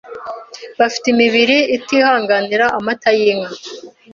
bafite 0.79 1.05
imibiri 1.13 1.57
itihanganira 1.77 2.65
amata 2.77 3.09
y’inka 3.17 3.51